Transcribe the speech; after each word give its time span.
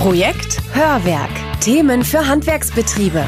Projekt 0.00 0.62
Hörwerk. 0.72 1.28
Themen 1.60 2.04
für 2.04 2.26
Handwerksbetriebe. 2.26 3.22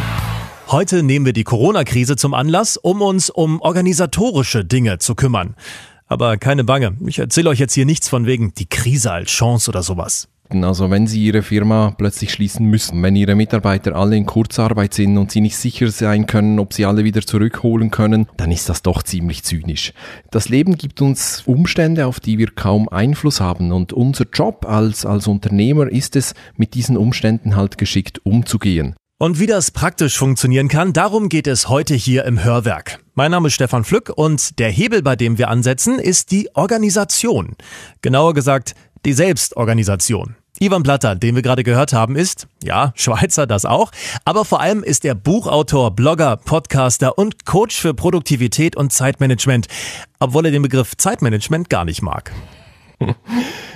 Heute 0.68 1.02
nehmen 1.02 1.26
wir 1.26 1.34
die 1.34 1.44
Corona-Krise 1.44 2.16
zum 2.16 2.32
Anlass, 2.32 2.78
um 2.78 3.02
uns 3.02 3.28
um 3.28 3.60
organisatorische 3.60 4.64
Dinge 4.64 4.96
zu 4.96 5.14
kümmern. 5.14 5.54
Aber 6.06 6.38
keine 6.38 6.64
Bange, 6.64 6.96
ich 7.06 7.18
erzähle 7.18 7.50
euch 7.50 7.58
jetzt 7.58 7.74
hier 7.74 7.84
nichts 7.84 8.08
von 8.08 8.24
wegen 8.24 8.54
die 8.54 8.64
Krise 8.64 9.12
als 9.12 9.30
Chance 9.30 9.70
oder 9.70 9.82
sowas. 9.82 10.28
Also 10.54 10.90
wenn 10.90 11.06
Sie 11.06 11.24
Ihre 11.24 11.42
Firma 11.42 11.94
plötzlich 11.96 12.32
schließen 12.32 12.66
müssen, 12.66 13.02
wenn 13.02 13.16
Ihre 13.16 13.34
Mitarbeiter 13.34 13.96
alle 13.96 14.16
in 14.16 14.26
Kurzarbeit 14.26 14.94
sind 14.94 15.16
und 15.16 15.30
Sie 15.30 15.40
nicht 15.40 15.56
sicher 15.56 15.90
sein 15.90 16.26
können, 16.26 16.58
ob 16.58 16.72
Sie 16.72 16.84
alle 16.84 17.04
wieder 17.04 17.22
zurückholen 17.22 17.90
können, 17.90 18.26
dann 18.36 18.52
ist 18.52 18.68
das 18.68 18.82
doch 18.82 19.02
ziemlich 19.02 19.42
zynisch. 19.42 19.92
Das 20.30 20.48
Leben 20.48 20.76
gibt 20.76 21.00
uns 21.00 21.42
Umstände, 21.46 22.06
auf 22.06 22.20
die 22.20 22.38
wir 22.38 22.48
kaum 22.48 22.88
Einfluss 22.88 23.40
haben 23.40 23.72
und 23.72 23.92
unser 23.92 24.26
Job 24.32 24.66
als, 24.68 25.06
als 25.06 25.26
Unternehmer 25.26 25.88
ist 25.88 26.14
es, 26.16 26.34
mit 26.56 26.74
diesen 26.74 26.96
Umständen 26.96 27.56
halt 27.56 27.78
geschickt 27.78 28.20
umzugehen. 28.24 28.94
Und 29.22 29.38
wie 29.38 29.46
das 29.46 29.70
praktisch 29.70 30.18
funktionieren 30.18 30.66
kann, 30.66 30.92
darum 30.92 31.28
geht 31.28 31.46
es 31.46 31.68
heute 31.68 31.94
hier 31.94 32.24
im 32.24 32.42
Hörwerk. 32.42 32.98
Mein 33.14 33.30
Name 33.30 33.46
ist 33.46 33.54
Stefan 33.54 33.84
Flück 33.84 34.10
und 34.12 34.58
der 34.58 34.68
Hebel, 34.68 35.00
bei 35.00 35.14
dem 35.14 35.38
wir 35.38 35.48
ansetzen, 35.48 36.00
ist 36.00 36.32
die 36.32 36.48
Organisation. 36.54 37.54
Genauer 38.00 38.34
gesagt, 38.34 38.74
die 39.04 39.12
Selbstorganisation. 39.12 40.34
Ivan 40.60 40.82
Blatter, 40.82 41.16
den 41.16 41.34
wir 41.34 41.42
gerade 41.42 41.64
gehört 41.64 41.92
haben, 41.92 42.14
ist, 42.14 42.46
ja, 42.62 42.92
Schweizer 42.94 43.46
das 43.46 43.64
auch, 43.64 43.90
aber 44.24 44.44
vor 44.44 44.60
allem 44.60 44.82
ist 44.82 45.04
er 45.04 45.14
Buchautor, 45.14 45.90
Blogger, 45.90 46.36
Podcaster 46.36 47.18
und 47.18 47.46
Coach 47.46 47.80
für 47.80 47.94
Produktivität 47.94 48.76
und 48.76 48.92
Zeitmanagement, 48.92 49.66
obwohl 50.20 50.46
er 50.46 50.52
den 50.52 50.62
Begriff 50.62 50.96
Zeitmanagement 50.96 51.70
gar 51.70 51.84
nicht 51.84 52.02
mag. 52.02 52.32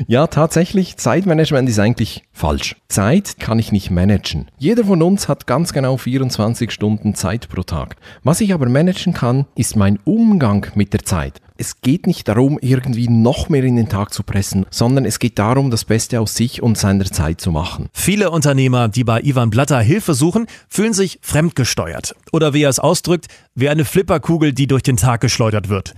Ja, 0.07 0.27
tatsächlich, 0.27 0.99
Zeitmanagement 0.99 1.69
ist 1.69 1.79
eigentlich 1.79 2.23
falsch. 2.33 2.77
Zeit 2.88 3.38
kann 3.38 3.59
ich 3.59 3.73
nicht 3.73 3.91
managen. 3.91 4.51
Jeder 4.59 4.85
von 4.85 5.02
uns 5.02 5.27
hat 5.27 5.47
ganz 5.47 5.73
genau 5.73 5.96
24 5.96 6.71
Stunden 6.71 7.15
Zeit 7.15 7.49
pro 7.49 7.63
Tag. 7.63 7.96
Was 8.23 8.43
ich 8.43 8.52
aber 8.52 8.68
managen 8.68 9.15
kann, 9.15 9.46
ist 9.55 9.74
mein 9.74 9.99
Umgang 10.05 10.66
mit 10.74 10.93
der 10.93 11.05
Zeit. 11.05 11.40
Es 11.59 11.80
geht 11.80 12.07
nicht 12.07 12.29
darum, 12.29 12.59
irgendwie 12.60 13.09
noch 13.09 13.49
mehr 13.49 13.65
in 13.65 13.76
den 13.76 13.88
Tag 13.88 14.12
zu 14.12 14.23
pressen, 14.23 14.66
sondern 14.71 15.07
es 15.07 15.18
geht 15.18 15.38
darum, 15.38 15.71
das 15.71 15.87
Beste 15.87 16.21
aus 16.21 16.35
sich 16.35 16.62
und 16.62 16.76
seiner 16.76 17.07
Zeit 17.07 17.40
zu 17.40 17.51
machen. 17.51 17.88
Viele 17.95 18.30
Unternehmer, 18.30 18.88
die 18.88 19.04
bei 19.04 19.21
Ivan 19.23 19.49
Blatter 19.49 19.80
Hilfe 19.80 20.12
suchen, 20.12 20.46
fühlen 20.68 20.93
sich 20.93 21.18
fremdgesteuert. 21.23 22.15
Oder 22.30 22.52
wie 22.52 22.62
er 22.62 22.68
es 22.68 22.79
ausdrückt, 22.79 23.29
wie 23.54 23.71
eine 23.71 23.87
Flipperkugel, 23.87 24.52
die 24.52 24.66
durch 24.66 24.82
den 24.82 24.99
Tag 24.99 25.23
geschleudert 25.23 25.71
wird. 25.71 25.95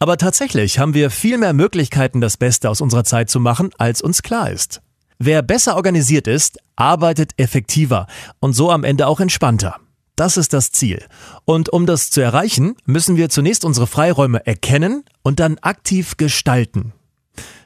Aber 0.00 0.16
tatsächlich 0.16 0.78
haben 0.80 0.94
wir 0.94 1.10
viel 1.10 1.38
mehr 1.38 1.52
Möglichkeiten, 1.52 2.20
das 2.20 2.36
Beste 2.36 2.68
aus 2.68 2.80
unserer 2.80 3.04
Zeit 3.04 3.30
zu 3.30 3.38
machen, 3.38 3.70
als 3.78 4.02
uns 4.02 4.22
klar 4.22 4.50
ist. 4.50 4.82
Wer 5.18 5.42
besser 5.42 5.76
organisiert 5.76 6.26
ist, 6.26 6.58
arbeitet 6.74 7.30
effektiver 7.38 8.06
und 8.40 8.54
so 8.54 8.70
am 8.70 8.84
Ende 8.84 9.06
auch 9.06 9.20
entspannter. 9.20 9.76
Das 10.16 10.38
ist 10.38 10.54
das 10.54 10.72
Ziel. 10.72 11.04
Und 11.44 11.68
um 11.68 11.84
das 11.84 12.10
zu 12.10 12.22
erreichen, 12.22 12.74
müssen 12.86 13.16
wir 13.16 13.28
zunächst 13.28 13.64
unsere 13.64 13.86
Freiräume 13.86 14.44
erkennen 14.46 15.04
und 15.22 15.40
dann 15.40 15.58
aktiv 15.58 16.16
gestalten. 16.16 16.94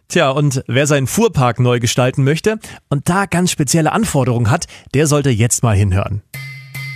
Tja, 0.08 0.30
und 0.30 0.64
wer 0.66 0.88
seinen 0.88 1.06
Fuhrpark 1.06 1.60
neu 1.60 1.78
gestalten 1.78 2.24
möchte 2.24 2.58
und 2.88 3.08
da 3.08 3.26
ganz 3.26 3.52
spezielle 3.52 3.92
Anforderungen 3.92 4.50
hat, 4.50 4.66
der 4.92 5.06
sollte 5.06 5.30
jetzt 5.30 5.62
mal 5.62 5.76
hinhören. 5.76 6.22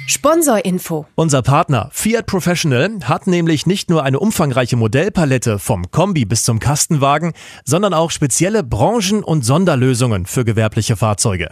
Sponsorinfo. 0.07 1.07
Unser 1.15 1.41
Partner 1.41 1.89
Fiat 1.91 2.27
Professional 2.27 2.99
hat 3.05 3.27
nämlich 3.27 3.67
nicht 3.67 3.89
nur 3.89 4.03
eine 4.03 4.19
umfangreiche 4.19 4.77
Modellpalette 4.77 5.59
vom 5.59 5.91
Kombi 5.91 6.27
bis 6.27 6.43
zum 6.43 6.59
Kastenwagen, 6.59 7.33
sondern 7.65 7.95
auch 7.95 8.11
spezielle 8.11 8.63
Branchen- 8.63 9.25
und 9.25 9.47
Sonderlösungen 9.47 10.27
für 10.27 10.45
gewerbliche 10.45 10.97
Fahrzeuge. 10.97 11.51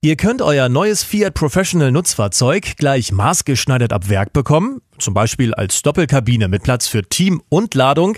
Ihr 0.00 0.16
könnt 0.16 0.42
euer 0.42 0.68
neues 0.68 1.04
Fiat 1.04 1.34
Professional 1.34 1.92
Nutzfahrzeug 1.92 2.76
gleich 2.76 3.12
maßgeschneidert 3.12 3.92
ab 3.92 4.08
Werk 4.08 4.32
bekommen, 4.32 4.80
zum 5.02 5.14
Beispiel 5.14 5.54
als 5.54 5.82
Doppelkabine 5.82 6.48
mit 6.48 6.62
Platz 6.62 6.86
für 6.86 7.02
Team 7.02 7.42
und 7.48 7.74
Ladung. 7.74 8.16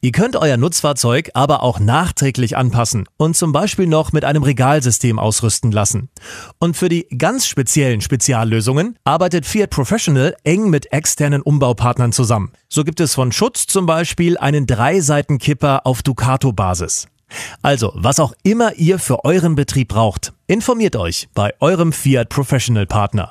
Ihr 0.00 0.12
könnt 0.12 0.36
euer 0.36 0.56
Nutzfahrzeug 0.56 1.30
aber 1.34 1.62
auch 1.62 1.80
nachträglich 1.80 2.56
anpassen 2.56 3.08
und 3.16 3.36
zum 3.36 3.52
Beispiel 3.52 3.86
noch 3.86 4.12
mit 4.12 4.24
einem 4.24 4.42
Regalsystem 4.42 5.18
ausrüsten 5.18 5.72
lassen. 5.72 6.10
Und 6.58 6.76
für 6.76 6.88
die 6.88 7.08
ganz 7.16 7.46
speziellen 7.46 8.00
Speziallösungen 8.00 8.98
arbeitet 9.04 9.46
Fiat 9.46 9.70
Professional 9.70 10.36
eng 10.44 10.68
mit 10.68 10.92
externen 10.92 11.40
Umbaupartnern 11.40 12.12
zusammen. 12.12 12.52
So 12.68 12.84
gibt 12.84 13.00
es 13.00 13.14
von 13.14 13.32
Schutz 13.32 13.66
zum 13.66 13.86
Beispiel 13.86 14.36
einen 14.36 14.66
Dreiseitenkipper 14.66 15.86
auf 15.86 16.02
Ducato-Basis. 16.02 17.06
Also, 17.62 17.92
was 17.94 18.20
auch 18.20 18.34
immer 18.42 18.74
ihr 18.74 18.98
für 18.98 19.24
euren 19.24 19.54
Betrieb 19.54 19.88
braucht, 19.88 20.32
informiert 20.46 20.96
euch 20.96 21.28
bei 21.34 21.52
eurem 21.60 21.92
Fiat 21.92 22.28
Professional 22.28 22.86
Partner. 22.86 23.30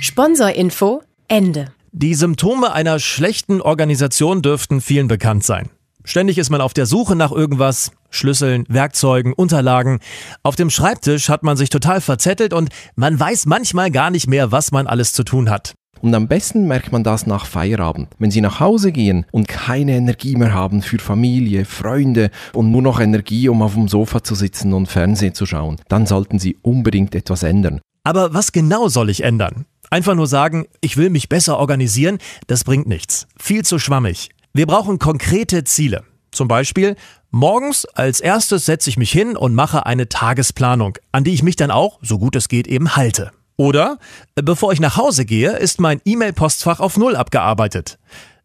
Sponsorinfo 0.00 1.02
Ende. 1.28 1.72
Die 1.92 2.14
Symptome 2.14 2.72
einer 2.72 3.00
schlechten 3.00 3.60
Organisation 3.60 4.42
dürften 4.42 4.80
vielen 4.80 5.08
bekannt 5.08 5.42
sein. 5.42 5.70
Ständig 6.04 6.38
ist 6.38 6.48
man 6.48 6.60
auf 6.60 6.72
der 6.72 6.86
Suche 6.86 7.16
nach 7.16 7.32
irgendwas, 7.32 7.90
Schlüsseln, 8.10 8.64
Werkzeugen, 8.68 9.32
Unterlagen. 9.32 9.98
Auf 10.44 10.54
dem 10.54 10.70
Schreibtisch 10.70 11.28
hat 11.28 11.42
man 11.42 11.56
sich 11.56 11.68
total 11.68 12.00
verzettelt 12.00 12.52
und 12.52 12.68
man 12.94 13.18
weiß 13.18 13.46
manchmal 13.46 13.90
gar 13.90 14.10
nicht 14.10 14.28
mehr, 14.28 14.52
was 14.52 14.70
man 14.70 14.86
alles 14.86 15.12
zu 15.12 15.24
tun 15.24 15.50
hat. 15.50 15.74
Und 16.00 16.14
am 16.14 16.28
besten 16.28 16.68
merkt 16.68 16.92
man 16.92 17.02
das 17.02 17.26
nach 17.26 17.44
Feierabend. 17.44 18.08
Wenn 18.20 18.30
Sie 18.30 18.40
nach 18.40 18.60
Hause 18.60 18.92
gehen 18.92 19.26
und 19.32 19.48
keine 19.48 19.96
Energie 19.96 20.36
mehr 20.36 20.54
haben 20.54 20.82
für 20.82 21.00
Familie, 21.00 21.64
Freunde 21.64 22.30
und 22.52 22.70
nur 22.70 22.82
noch 22.82 23.00
Energie, 23.00 23.48
um 23.48 23.62
auf 23.62 23.74
dem 23.74 23.88
Sofa 23.88 24.22
zu 24.22 24.36
sitzen 24.36 24.72
und 24.72 24.86
Fernsehen 24.86 25.34
zu 25.34 25.44
schauen, 25.44 25.76
dann 25.88 26.06
sollten 26.06 26.38
Sie 26.38 26.56
unbedingt 26.62 27.16
etwas 27.16 27.42
ändern. 27.42 27.80
Aber 28.04 28.32
was 28.32 28.52
genau 28.52 28.88
soll 28.88 29.10
ich 29.10 29.24
ändern? 29.24 29.66
Einfach 29.90 30.14
nur 30.14 30.28
sagen, 30.28 30.66
ich 30.80 30.96
will 30.96 31.10
mich 31.10 31.28
besser 31.28 31.58
organisieren, 31.58 32.18
das 32.46 32.62
bringt 32.62 32.86
nichts. 32.86 33.26
Viel 33.36 33.64
zu 33.64 33.80
schwammig. 33.80 34.30
Wir 34.52 34.66
brauchen 34.66 35.00
konkrete 35.00 35.64
Ziele. 35.64 36.04
Zum 36.30 36.46
Beispiel, 36.46 36.94
morgens 37.32 37.86
als 37.86 38.20
erstes 38.20 38.66
setze 38.66 38.88
ich 38.88 38.96
mich 38.96 39.10
hin 39.10 39.36
und 39.36 39.54
mache 39.54 39.86
eine 39.86 40.08
Tagesplanung, 40.08 40.96
an 41.10 41.24
die 41.24 41.32
ich 41.32 41.42
mich 41.42 41.56
dann 41.56 41.72
auch, 41.72 41.98
so 42.02 42.20
gut 42.20 42.36
es 42.36 42.48
geht, 42.48 42.68
eben 42.68 42.94
halte. 42.94 43.32
Oder, 43.56 43.98
bevor 44.36 44.72
ich 44.72 44.80
nach 44.80 44.96
Hause 44.96 45.24
gehe, 45.24 45.56
ist 45.56 45.80
mein 45.80 46.00
E-Mail-Postfach 46.04 46.78
auf 46.78 46.96
Null 46.96 47.16
abgearbeitet. 47.16 47.98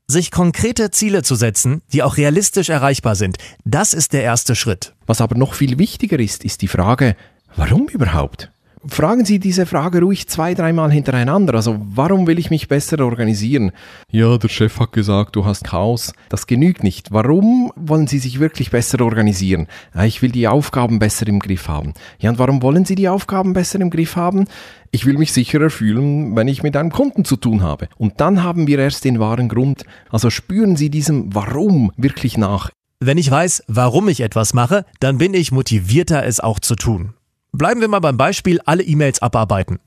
Sich 0.07 0.31
konkrete 0.31 0.89
Ziele 0.89 1.21
zu 1.21 1.35
setzen, 1.35 1.83
die 1.93 2.01
auch 2.01 2.17
realistisch 2.17 2.69
erreichbar 2.69 3.15
sind, 3.15 3.37
das 3.65 3.93
ist 3.93 4.13
der 4.13 4.23
erste 4.23 4.55
Schritt. 4.55 4.93
Was 5.05 5.21
aber 5.21 5.37
noch 5.37 5.53
viel 5.53 5.77
wichtiger 5.77 6.19
ist, 6.19 6.43
ist 6.43 6.63
die 6.63 6.67
Frage, 6.67 7.15
warum 7.55 7.87
überhaupt? 7.87 8.51
Fragen 8.87 9.25
Sie 9.25 9.39
diese 9.39 9.65
Frage 9.65 9.99
ruhig 10.01 10.27
zwei, 10.27 10.53
dreimal 10.53 10.91
hintereinander. 10.91 11.55
Also, 11.55 11.77
warum 11.79 12.27
will 12.27 12.39
ich 12.39 12.49
mich 12.49 12.67
besser 12.67 12.99
organisieren? 13.03 13.71
Ja, 14.11 14.37
der 14.37 14.49
Chef 14.49 14.79
hat 14.79 14.91
gesagt, 14.91 15.35
du 15.35 15.45
hast 15.45 15.63
Chaos. 15.63 16.13
Das 16.29 16.47
genügt 16.47 16.83
nicht. 16.83 17.11
Warum 17.11 17.71
wollen 17.75 18.07
Sie 18.07 18.19
sich 18.19 18.39
wirklich 18.39 18.71
besser 18.71 19.01
organisieren? 19.01 19.67
Ja, 19.93 20.05
ich 20.05 20.21
will 20.21 20.31
die 20.31 20.47
Aufgaben 20.47 20.99
besser 20.99 21.27
im 21.27 21.39
Griff 21.39 21.67
haben. 21.67 21.93
Ja, 22.19 22.29
und 22.29 22.39
warum 22.39 22.61
wollen 22.61 22.85
Sie 22.85 22.95
die 22.95 23.09
Aufgaben 23.09 23.53
besser 23.53 23.79
im 23.79 23.89
Griff 23.89 24.15
haben? 24.15 24.45
Ich 24.91 25.05
will 25.05 25.17
mich 25.17 25.33
sicherer 25.33 25.69
fühlen, 25.69 26.35
wenn 26.35 26.47
ich 26.47 26.63
mit 26.63 26.77
einem 26.77 26.91
Kunden 26.91 27.25
zu 27.25 27.35
tun 27.35 27.61
habe. 27.61 27.89
Und 27.97 28.21
dann 28.21 28.43
haben 28.43 28.67
wir 28.67 28.79
erst 28.79 29.03
den 29.03 29.19
wahren 29.19 29.49
Grund. 29.49 29.83
Also 30.09 30.29
spüren 30.29 30.75
Sie 30.75 30.89
diesem 30.89 31.33
Warum 31.35 31.91
wirklich 31.97 32.37
nach. 32.37 32.69
Wenn 33.01 33.17
ich 33.17 33.29
weiß, 33.29 33.65
warum 33.67 34.07
ich 34.07 34.21
etwas 34.21 34.53
mache, 34.53 34.85
dann 34.99 35.17
bin 35.17 35.33
ich 35.33 35.51
motivierter, 35.51 36.25
es 36.25 36.39
auch 36.39 36.59
zu 36.59 36.75
tun. 36.75 37.13
Bleiben 37.57 37.79
wir 37.79 37.87
mal 37.87 38.01
beim 38.01 38.17
Beispiel 38.17 38.59
alle 38.65 38.83
E-Mails 38.83 39.21
abarbeiten. 39.21 39.79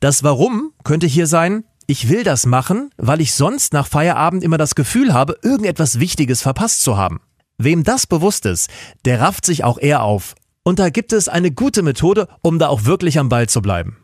Das 0.00 0.24
Warum 0.24 0.72
könnte 0.82 1.06
hier 1.06 1.28
sein, 1.28 1.64
ich 1.86 2.08
will 2.08 2.24
das 2.24 2.46
machen, 2.46 2.90
weil 2.96 3.20
ich 3.20 3.32
sonst 3.32 3.72
nach 3.72 3.86
Feierabend 3.86 4.42
immer 4.42 4.58
das 4.58 4.74
Gefühl 4.74 5.12
habe, 5.12 5.38
irgendetwas 5.42 6.00
Wichtiges 6.00 6.42
verpasst 6.42 6.82
zu 6.82 6.96
haben. 6.96 7.20
Wem 7.58 7.84
das 7.84 8.08
bewusst 8.08 8.44
ist, 8.44 8.70
der 9.04 9.20
rafft 9.20 9.46
sich 9.46 9.62
auch 9.62 9.78
eher 9.78 10.02
auf. 10.02 10.34
Und 10.64 10.80
da 10.80 10.90
gibt 10.90 11.12
es 11.12 11.28
eine 11.28 11.52
gute 11.52 11.82
Methode, 11.82 12.26
um 12.42 12.58
da 12.58 12.66
auch 12.68 12.86
wirklich 12.86 13.20
am 13.20 13.28
Ball 13.28 13.48
zu 13.48 13.62
bleiben. 13.62 14.01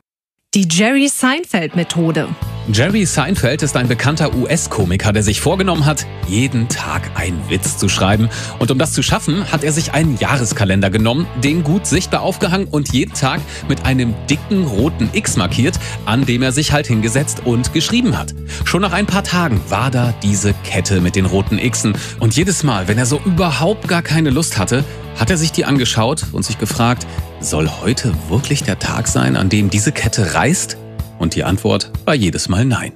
Die 0.54 0.66
Jerry 0.66 1.08
Seinfeld 1.08 1.76
Methode. 1.76 2.26
Jerry 2.72 3.04
Seinfeld 3.04 3.62
ist 3.62 3.76
ein 3.76 3.86
bekannter 3.86 4.34
US-Komiker, 4.34 5.12
der 5.12 5.22
sich 5.22 5.42
vorgenommen 5.42 5.84
hat, 5.84 6.06
jeden 6.26 6.70
Tag 6.70 7.02
einen 7.16 7.38
Witz 7.50 7.76
zu 7.76 7.90
schreiben. 7.90 8.30
Und 8.58 8.70
um 8.70 8.78
das 8.78 8.94
zu 8.94 9.02
schaffen, 9.02 9.52
hat 9.52 9.62
er 9.62 9.72
sich 9.72 9.92
einen 9.92 10.16
Jahreskalender 10.16 10.88
genommen, 10.88 11.26
den 11.44 11.64
gut 11.64 11.86
sichtbar 11.86 12.22
aufgehangen 12.22 12.66
und 12.66 12.94
jeden 12.94 13.12
Tag 13.12 13.42
mit 13.68 13.84
einem 13.84 14.14
dicken 14.30 14.64
roten 14.64 15.10
X 15.12 15.36
markiert, 15.36 15.78
an 16.06 16.24
dem 16.24 16.40
er 16.40 16.52
sich 16.52 16.72
halt 16.72 16.86
hingesetzt 16.86 17.42
und 17.44 17.74
geschrieben 17.74 18.16
hat. 18.16 18.34
Schon 18.64 18.80
nach 18.80 18.92
ein 18.94 19.04
paar 19.04 19.24
Tagen 19.24 19.60
war 19.68 19.90
da 19.90 20.14
diese 20.22 20.54
Kette 20.64 21.02
mit 21.02 21.14
den 21.14 21.26
roten 21.26 21.58
Xen. 21.58 21.92
Und 22.20 22.36
jedes 22.36 22.62
Mal, 22.62 22.88
wenn 22.88 22.96
er 22.96 23.04
so 23.04 23.20
überhaupt 23.26 23.86
gar 23.86 24.00
keine 24.00 24.30
Lust 24.30 24.56
hatte, 24.56 24.82
hat 25.18 25.30
er 25.30 25.36
sich 25.36 25.52
die 25.52 25.66
angeschaut 25.66 26.24
und 26.32 26.44
sich 26.44 26.58
gefragt, 26.58 27.06
soll 27.40 27.68
heute 27.68 28.14
wirklich 28.28 28.62
der 28.62 28.78
Tag 28.78 29.08
sein, 29.08 29.36
an 29.36 29.48
dem 29.48 29.70
diese 29.70 29.92
Kette 29.92 30.34
reißt? 30.34 30.76
Und 31.18 31.34
die 31.34 31.44
Antwort 31.44 31.92
war 32.04 32.14
jedes 32.14 32.48
Mal 32.48 32.64
nein. 32.64 32.92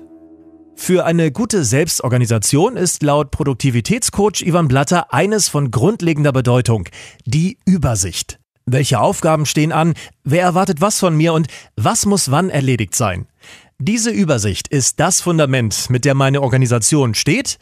Für 0.74 1.04
eine 1.04 1.30
gute 1.30 1.64
Selbstorganisation 1.64 2.76
ist 2.76 3.02
laut 3.02 3.30
Produktivitätscoach 3.30 4.42
Ivan 4.42 4.68
Blatter 4.68 5.12
eines 5.12 5.48
von 5.48 5.70
grundlegender 5.70 6.32
Bedeutung, 6.32 6.88
die 7.24 7.58
Übersicht. 7.64 8.38
Welche 8.66 9.00
Aufgaben 9.00 9.46
stehen 9.46 9.72
an? 9.72 9.94
Wer 10.24 10.42
erwartet 10.42 10.80
was 10.80 10.98
von 10.98 11.16
mir 11.16 11.34
und 11.34 11.46
was 11.76 12.06
muss 12.06 12.30
wann 12.30 12.50
erledigt 12.50 12.94
sein? 12.94 13.26
Diese 13.78 14.10
Übersicht 14.10 14.68
ist 14.68 15.00
das 15.00 15.20
Fundament, 15.20 15.90
mit 15.90 16.04
der 16.04 16.14
meine 16.14 16.40
Organisation 16.40 17.14
steht 17.14 17.58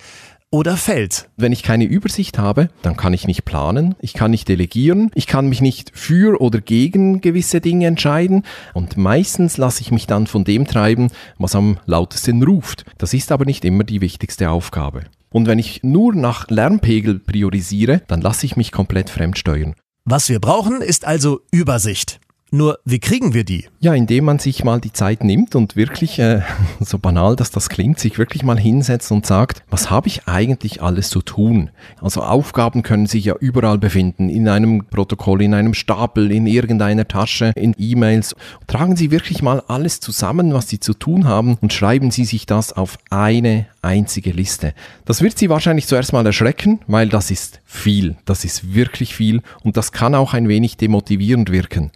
oder 0.50 0.76
fällt. 0.76 1.28
Wenn 1.36 1.52
ich 1.52 1.62
keine 1.62 1.84
Übersicht 1.84 2.38
habe, 2.38 2.70
dann 2.82 2.96
kann 2.96 3.14
ich 3.14 3.26
nicht 3.26 3.44
planen, 3.44 3.94
ich 4.00 4.14
kann 4.14 4.32
nicht 4.32 4.48
delegieren, 4.48 5.10
ich 5.14 5.26
kann 5.26 5.48
mich 5.48 5.60
nicht 5.60 5.92
für 5.94 6.40
oder 6.40 6.60
gegen 6.60 7.20
gewisse 7.20 7.60
Dinge 7.60 7.86
entscheiden 7.86 8.44
und 8.74 8.96
meistens 8.96 9.56
lasse 9.56 9.80
ich 9.80 9.92
mich 9.92 10.06
dann 10.06 10.26
von 10.26 10.44
dem 10.44 10.66
treiben, 10.66 11.10
was 11.38 11.54
am 11.54 11.78
lautesten 11.86 12.42
ruft. 12.42 12.84
Das 12.98 13.14
ist 13.14 13.30
aber 13.30 13.44
nicht 13.44 13.64
immer 13.64 13.84
die 13.84 14.00
wichtigste 14.00 14.50
Aufgabe. 14.50 15.04
Und 15.32 15.46
wenn 15.46 15.60
ich 15.60 15.84
nur 15.84 16.14
nach 16.14 16.48
Lärmpegel 16.50 17.20
priorisiere, 17.20 18.02
dann 18.08 18.20
lasse 18.20 18.46
ich 18.46 18.56
mich 18.56 18.72
komplett 18.72 19.10
fremdsteuern. 19.10 19.74
Was 20.04 20.28
wir 20.28 20.40
brauchen, 20.40 20.80
ist 20.80 21.06
also 21.06 21.40
Übersicht. 21.52 22.18
Nur, 22.52 22.80
wie 22.84 22.98
kriegen 22.98 23.32
wir 23.32 23.44
die? 23.44 23.66
Ja, 23.78 23.94
indem 23.94 24.24
man 24.24 24.40
sich 24.40 24.64
mal 24.64 24.80
die 24.80 24.92
Zeit 24.92 25.22
nimmt 25.22 25.54
und 25.54 25.76
wirklich, 25.76 26.18
äh, 26.18 26.42
so 26.80 26.98
banal 26.98 27.36
dass 27.36 27.52
das 27.52 27.68
klingt, 27.68 28.00
sich 28.00 28.18
wirklich 28.18 28.42
mal 28.42 28.58
hinsetzt 28.58 29.12
und 29.12 29.24
sagt, 29.24 29.62
was 29.70 29.88
habe 29.88 30.08
ich 30.08 30.26
eigentlich 30.26 30.82
alles 30.82 31.10
zu 31.10 31.22
tun? 31.22 31.70
Also 32.02 32.22
Aufgaben 32.22 32.82
können 32.82 33.06
sich 33.06 33.26
ja 33.26 33.36
überall 33.38 33.78
befinden, 33.78 34.28
in 34.28 34.48
einem 34.48 34.84
Protokoll, 34.86 35.42
in 35.42 35.54
einem 35.54 35.74
Stapel, 35.74 36.32
in 36.32 36.48
irgendeiner 36.48 37.06
Tasche, 37.06 37.52
in 37.54 37.76
E-Mails. 37.78 38.34
Tragen 38.66 38.96
Sie 38.96 39.12
wirklich 39.12 39.42
mal 39.42 39.62
alles 39.68 40.00
zusammen, 40.00 40.52
was 40.52 40.68
Sie 40.68 40.80
zu 40.80 40.94
tun 40.94 41.28
haben 41.28 41.56
und 41.60 41.72
schreiben 41.72 42.10
Sie 42.10 42.24
sich 42.24 42.46
das 42.46 42.72
auf 42.72 42.98
eine 43.10 43.66
einzige 43.82 44.32
Liste. 44.32 44.74
Das 45.04 45.22
wird 45.22 45.38
Sie 45.38 45.48
wahrscheinlich 45.48 45.86
zuerst 45.86 46.12
mal 46.12 46.26
erschrecken, 46.26 46.80
weil 46.86 47.08
das 47.08 47.30
ist 47.30 47.60
viel, 47.64 48.16
das 48.24 48.44
ist 48.44 48.74
wirklich 48.74 49.14
viel 49.14 49.40
und 49.62 49.76
das 49.76 49.92
kann 49.92 50.14
auch 50.14 50.34
ein 50.34 50.48
wenig 50.48 50.76
demotivierend 50.76 51.50
wirken. 51.50 51.92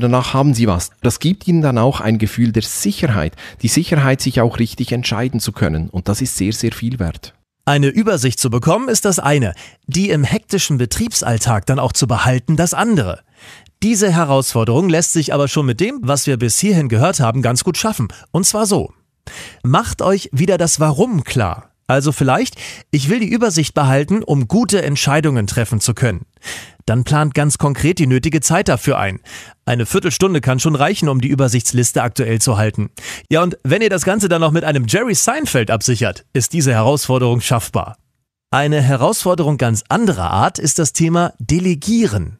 Danach 0.00 0.34
haben 0.34 0.54
Sie 0.54 0.66
was. 0.66 0.90
Das 1.02 1.18
gibt 1.18 1.48
Ihnen 1.48 1.62
dann 1.62 1.78
auch 1.78 2.00
ein 2.00 2.18
Gefühl 2.18 2.52
der 2.52 2.62
Sicherheit, 2.62 3.34
die 3.62 3.68
Sicherheit, 3.68 4.20
sich 4.20 4.40
auch 4.40 4.58
richtig 4.58 4.92
entscheiden 4.92 5.40
zu 5.40 5.52
können 5.52 5.88
und 5.90 6.08
das 6.08 6.20
ist 6.20 6.36
sehr, 6.36 6.52
sehr 6.52 6.72
viel 6.72 6.98
wert. 6.98 7.34
Eine 7.64 7.88
Übersicht 7.88 8.40
zu 8.40 8.50
bekommen 8.50 8.88
ist 8.88 9.04
das 9.04 9.20
eine, 9.20 9.54
die 9.86 10.10
im 10.10 10.24
hektischen 10.24 10.78
Betriebsalltag 10.78 11.66
dann 11.66 11.78
auch 11.78 11.92
zu 11.92 12.08
behalten 12.08 12.56
das 12.56 12.74
andere. 12.74 13.20
Diese 13.84 14.12
Herausforderung 14.12 14.88
lässt 14.88 15.12
sich 15.12 15.32
aber 15.32 15.46
schon 15.46 15.66
mit 15.66 15.80
dem, 15.80 16.00
was 16.02 16.26
wir 16.26 16.38
bis 16.38 16.58
hierhin 16.58 16.88
gehört 16.88 17.20
haben, 17.20 17.42
ganz 17.42 17.62
gut 17.62 17.76
schaffen. 17.76 18.08
Und 18.32 18.46
zwar 18.46 18.66
so. 18.66 18.92
Macht 19.62 20.02
euch 20.02 20.28
wieder 20.32 20.58
das 20.58 20.80
Warum 20.80 21.22
klar. 21.22 21.70
Also 21.86 22.10
vielleicht, 22.10 22.56
ich 22.90 23.08
will 23.08 23.20
die 23.20 23.28
Übersicht 23.28 23.74
behalten, 23.74 24.22
um 24.22 24.48
gute 24.48 24.82
Entscheidungen 24.82 25.46
treffen 25.46 25.80
zu 25.80 25.94
können. 25.94 26.26
Dann 26.86 27.04
plant 27.04 27.34
ganz 27.34 27.58
konkret 27.58 27.98
die 27.98 28.06
nötige 28.06 28.40
Zeit 28.40 28.68
dafür 28.68 28.98
ein. 28.98 29.20
Eine 29.64 29.86
Viertelstunde 29.86 30.40
kann 30.40 30.58
schon 30.58 30.74
reichen, 30.74 31.08
um 31.08 31.20
die 31.20 31.28
Übersichtsliste 31.28 32.02
aktuell 32.02 32.40
zu 32.40 32.56
halten. 32.56 32.90
Ja, 33.30 33.42
und 33.42 33.56
wenn 33.62 33.82
ihr 33.82 33.90
das 33.90 34.04
Ganze 34.04 34.28
dann 34.28 34.40
noch 34.40 34.52
mit 34.52 34.64
einem 34.64 34.86
Jerry 34.86 35.14
Seinfeld 35.14 35.70
absichert, 35.70 36.24
ist 36.32 36.52
diese 36.52 36.72
Herausforderung 36.72 37.40
schaffbar. 37.40 37.96
Eine 38.50 38.82
Herausforderung 38.82 39.56
ganz 39.58 39.84
anderer 39.88 40.30
Art 40.30 40.58
ist 40.58 40.78
das 40.78 40.92
Thema 40.92 41.32
Delegieren. 41.38 42.38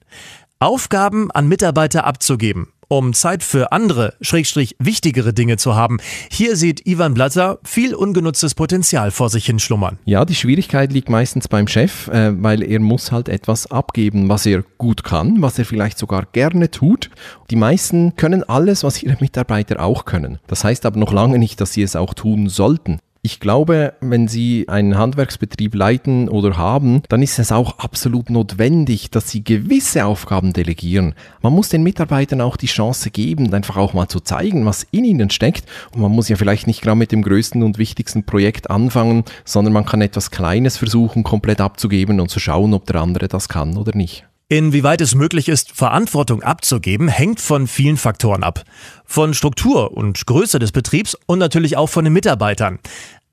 Aufgaben 0.59 1.31
an 1.31 1.49
Mitarbeiter 1.49 2.05
abzugeben 2.05 2.72
um 2.99 3.15
Zeit 3.15 3.43
für 3.43 3.73
andere, 3.73 4.13
schrägstrich 4.21 4.77
wichtigere 4.79 5.33
Dinge 5.33 5.57
zu 5.57 5.75
haben. 5.75 5.97
Hier 6.31 6.57
sieht 6.57 6.87
Ivan 6.87 7.15
Blatter 7.15 7.59
viel 7.65 7.95
ungenutztes 7.95 8.55
Potenzial 8.55 9.11
vor 9.11 9.31
sich 9.31 9.47
hinschlummern. 9.47 9.99
Ja, 10.05 10.27
die 10.27 10.35
Schwierigkeit 10.35 10.93
liegt 10.93 11.09
meistens 11.09 11.49
beim 11.49 11.69
Chef, 11.69 12.09
äh, 12.09 12.33
weil 12.43 12.63
er 12.63 12.81
muss 12.81 13.11
halt 13.11 13.31
etwas 13.31 13.71
abgeben, 13.71 14.29
was 14.29 14.45
er 14.45 14.63
gut 14.77 15.05
kann, 15.05 15.41
was 15.41 15.59
er 15.59 15.65
vielleicht 15.65 15.97
sogar 15.97 16.27
gerne 16.33 16.71
tut. 16.71 17.09
Die 17.51 17.57
meisten 17.57 18.15
können 18.17 18.45
alles, 18.45 18.85
was 18.85 19.03
ihre 19.03 19.17
Mitarbeiter 19.21 19.81
auch 19.83 20.05
können. 20.05 20.39
Das 20.47 20.63
heißt 20.63 20.85
aber 20.85 21.01
noch 21.01 21.13
lange 21.13 21.39
nicht, 21.39 21.63
dass 21.63 21.73
sie 21.73 21.83
es 21.83 21.97
auch 21.97 22.13
tun 22.13 22.51
sollten. 22.51 22.99
Ich 23.25 23.39
glaube, 23.39 23.95
wenn 24.01 24.27
Sie 24.27 24.69
einen 24.69 24.99
Handwerksbetrieb 24.99 25.77
leiten 25.77 26.29
oder 26.29 26.57
haben, 26.57 27.03
dann 27.09 27.23
ist 27.23 27.39
es 27.39 27.53
auch 27.53 27.79
absolut 27.79 28.31
notwendig, 28.31 29.13
dass 29.13 29.31
Sie 29.31 29.45
gewisse 29.45 30.07
Aufgaben 30.07 30.53
delegieren. 30.53 31.15
Man 31.41 31.53
muss 31.53 31.69
den 31.69 31.85
Mitarbeitern 31.85 32.41
auch 32.41 32.57
die 32.57 32.67
Chance 32.67 33.13
geben, 33.13 33.55
einfach 33.55 33.77
auch 33.77 33.95
mal 33.95 34.09
zu 34.09 34.19
zeigen, 34.19 34.67
was 34.67 34.89
in 34.91 35.05
ihnen 35.05 35.31
steckt. 35.31 35.67
Und 35.95 36.01
man 36.01 36.11
muss 36.11 36.29
ja 36.31 36.35
vielleicht 36.35 36.67
nicht 36.67 36.83
gerade 36.83 36.99
mit 36.99 37.13
dem 37.13 37.23
größten 37.23 37.63
und 37.63 37.79
wichtigsten 37.79 38.25
Projekt 38.25 38.71
anfangen, 38.71 39.23
sondern 39.45 39.73
man 39.73 39.87
kann 39.87 40.01
etwas 40.01 40.33
Kleines 40.33 40.77
versuchen, 40.77 41.23
komplett 41.23 41.61
abzugeben 41.61 42.19
und 42.19 42.29
zu 42.29 42.41
schauen, 42.41 42.75
ob 42.75 42.87
der 42.87 42.97
andere 42.97 43.29
das 43.29 43.49
kann 43.49 43.77
oder 43.77 43.97
nicht. 43.97 44.27
Inwieweit 44.53 45.01
es 45.01 45.15
möglich 45.15 45.49
ist, 45.49 45.73
Verantwortung 45.73 46.43
abzugeben, 46.43 47.09
hängt 47.09 47.41
von 47.41 47.67
vielen 47.67 47.97
Faktoren 47.97 48.43
ab. 48.43 48.65
Von 49.07 49.33
Struktur 49.33 49.97
und 49.97 50.27
Größe 50.27 50.59
des 50.59 50.73
Betriebs 50.73 51.17
und 51.25 51.39
natürlich 51.39 51.79
auch 51.79 51.87
von 51.87 52.05
den 52.05 52.13
Mitarbeitern. 52.13 52.79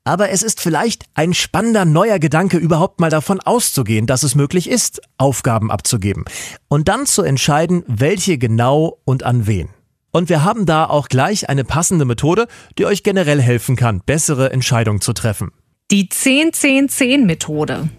Aber 0.02 0.30
es 0.30 0.42
ist 0.42 0.62
vielleicht 0.62 1.04
ein 1.12 1.34
spannender 1.34 1.84
neuer 1.84 2.18
Gedanke, 2.18 2.56
überhaupt 2.56 3.00
mal 3.00 3.10
davon 3.10 3.38
auszugehen, 3.38 4.06
dass 4.06 4.22
es 4.22 4.34
möglich 4.34 4.66
ist, 4.66 5.02
Aufgaben 5.18 5.70
abzugeben. 5.70 6.24
Und 6.68 6.88
dann 6.88 7.04
zu 7.04 7.20
entscheiden, 7.20 7.84
welche 7.86 8.38
genau 8.38 8.98
und 9.04 9.22
an 9.22 9.46
wen. 9.46 9.68
Und 10.12 10.30
wir 10.30 10.42
haben 10.42 10.64
da 10.64 10.86
auch 10.86 11.08
gleich 11.08 11.50
eine 11.50 11.64
passende 11.64 12.06
Methode, 12.06 12.46
die 12.78 12.86
euch 12.86 13.02
generell 13.02 13.42
helfen 13.42 13.76
kann, 13.76 14.00
bessere 14.06 14.52
Entscheidungen 14.52 15.02
zu 15.02 15.12
treffen. 15.12 15.52
Die 15.90 16.08
10-10-10-Methode. 16.08 17.90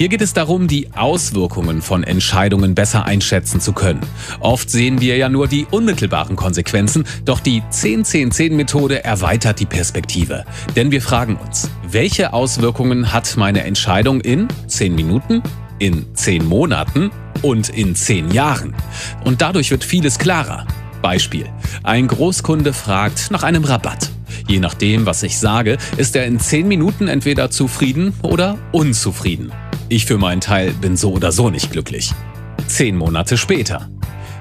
Hier 0.00 0.08
geht 0.08 0.22
es 0.22 0.32
darum, 0.32 0.66
die 0.66 0.88
Auswirkungen 0.94 1.82
von 1.82 2.04
Entscheidungen 2.04 2.74
besser 2.74 3.04
einschätzen 3.04 3.60
zu 3.60 3.74
können. 3.74 4.00
Oft 4.40 4.70
sehen 4.70 5.02
wir 5.02 5.18
ja 5.18 5.28
nur 5.28 5.46
die 5.46 5.66
unmittelbaren 5.70 6.36
Konsequenzen, 6.36 7.04
doch 7.26 7.38
die 7.38 7.60
10-10-10-Methode 7.70 9.04
erweitert 9.04 9.60
die 9.60 9.66
Perspektive. 9.66 10.46
Denn 10.74 10.90
wir 10.90 11.02
fragen 11.02 11.36
uns, 11.36 11.68
welche 11.86 12.32
Auswirkungen 12.32 13.12
hat 13.12 13.36
meine 13.36 13.64
Entscheidung 13.64 14.22
in 14.22 14.48
10 14.68 14.94
Minuten, 14.94 15.42
in 15.78 16.06
10 16.14 16.46
Monaten 16.46 17.10
und 17.42 17.68
in 17.68 17.94
10 17.94 18.30
Jahren? 18.30 18.74
Und 19.24 19.42
dadurch 19.42 19.70
wird 19.70 19.84
vieles 19.84 20.18
klarer. 20.18 20.66
Beispiel. 21.02 21.44
Ein 21.82 22.08
Großkunde 22.08 22.72
fragt 22.72 23.30
nach 23.30 23.42
einem 23.42 23.64
Rabatt. 23.64 24.08
Je 24.48 24.60
nachdem, 24.60 25.04
was 25.04 25.22
ich 25.22 25.38
sage, 25.38 25.76
ist 25.98 26.16
er 26.16 26.24
in 26.24 26.40
10 26.40 26.66
Minuten 26.66 27.06
entweder 27.06 27.50
zufrieden 27.50 28.14
oder 28.22 28.56
unzufrieden. 28.72 29.52
Ich 29.92 30.06
für 30.06 30.18
meinen 30.18 30.40
Teil 30.40 30.70
bin 30.70 30.96
so 30.96 31.10
oder 31.10 31.32
so 31.32 31.50
nicht 31.50 31.72
glücklich. 31.72 32.12
Zehn 32.68 32.96
Monate 32.96 33.36
später. 33.36 33.90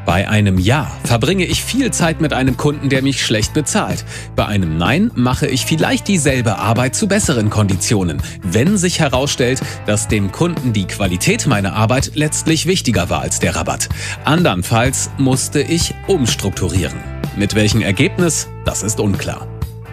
Bei 0.05 0.29
einem 0.29 0.59
Ja 0.59 0.91
verbringe 1.03 1.43
ich 1.43 1.63
viel 1.63 1.89
Zeit 1.89 2.21
mit 2.21 2.33
einem 2.33 2.55
Kunden, 2.55 2.89
der 2.89 3.01
mich 3.01 3.25
schlecht 3.25 3.55
bezahlt. 3.55 4.05
Bei 4.35 4.45
einem 4.45 4.77
Nein 4.77 5.09
mache 5.15 5.47
ich 5.47 5.65
vielleicht 5.65 6.07
dieselbe 6.07 6.59
Arbeit 6.59 6.93
zu 6.93 7.07
besseren 7.07 7.49
Konditionen, 7.49 8.21
wenn 8.43 8.77
sich 8.77 8.99
herausstellt, 8.99 9.59
dass 9.87 10.07
dem 10.07 10.31
Kunden 10.31 10.71
die 10.71 10.85
Qualität 10.85 11.47
meiner 11.47 11.73
Arbeit 11.73 12.11
letztlich 12.13 12.67
wichtiger 12.67 13.09
war 13.09 13.21
als 13.21 13.39
der 13.39 13.55
Rabatt. 13.55 13.89
Andernfalls 14.25 15.09
musste 15.17 15.61
ich 15.61 15.95
umstrukturieren. 16.05 16.99
Mit 17.35 17.55
welchem 17.55 17.81
Ergebnis? 17.81 18.47
Das 18.65 18.83
ist 18.83 18.99
unklar. 18.99 19.47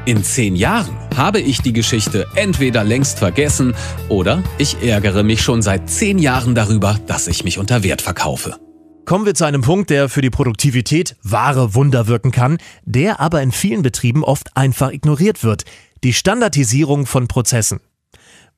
In 0.07 0.23
zehn 0.23 0.55
Jahren 0.55 0.97
habe 1.17 1.41
ich 1.41 1.63
die 1.63 1.73
Geschichte 1.73 2.29
entweder 2.37 2.85
längst 2.85 3.19
vergessen 3.19 3.75
oder 4.09 4.41
ich 4.57 4.81
ärgere 4.81 5.25
mich 5.25 5.43
schon 5.43 5.63
seit 5.63 5.91
zehn 5.91 6.21
Jahren 6.21 6.55
darüber, 6.55 6.97
dass 7.09 7.27
ich 7.27 7.43
mich 7.43 7.59
unter 7.59 7.83
Wert 7.83 8.03
verkaufe. 8.03 8.55
Kommen 9.05 9.27
wir 9.27 9.35
zu 9.35 9.45
einem 9.45 9.63
Punkt, 9.63 9.91
der 9.91 10.09
für 10.09 10.21
die 10.21 10.31
Produktivität 10.31 11.17
wahre 11.25 11.75
Wunder 11.75 12.07
wirken 12.07 12.31
kann, 12.31 12.59
der 12.85 13.19
aber 13.19 13.43
in 13.43 13.51
vielen 13.51 13.83
Betrieben 13.83 14.23
oft 14.23 14.57
einfach 14.57 14.93
ignoriert 14.93 15.43
wird. 15.43 15.65
Die 16.05 16.13
Standardisierung 16.13 17.07
von 17.07 17.27
Prozessen. 17.27 17.81